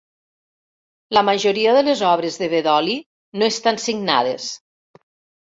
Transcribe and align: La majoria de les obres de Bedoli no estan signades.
La 1.17 1.23
majoria 1.27 1.75
de 1.77 1.83
les 1.89 2.01
obres 2.13 2.39
de 2.45 2.49
Bedoli 2.55 2.97
no 3.43 3.51
estan 3.55 3.81
signades. 3.87 4.49